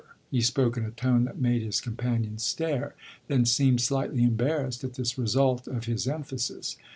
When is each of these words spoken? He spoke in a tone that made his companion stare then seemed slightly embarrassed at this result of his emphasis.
He 0.31 0.41
spoke 0.41 0.77
in 0.77 0.83
a 0.83 0.89
tone 0.89 1.25
that 1.25 1.39
made 1.39 1.61
his 1.61 1.79
companion 1.79 2.39
stare 2.39 2.95
then 3.27 3.45
seemed 3.45 3.81
slightly 3.81 4.23
embarrassed 4.23 4.83
at 4.83 4.95
this 4.95 5.15
result 5.15 5.67
of 5.67 5.83
his 5.85 6.07
emphasis. 6.07 6.75